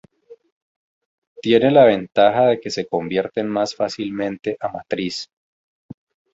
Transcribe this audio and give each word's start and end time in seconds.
Tienen 1.43 1.75
la 1.75 1.83
ventaja 1.85 2.47
de 2.47 2.59
que 2.59 2.71
se 2.71 2.87
convierten 2.87 3.47
más 3.47 3.75
fácilmente 3.75 4.57
a 4.59 4.69
matriz. 4.69 5.29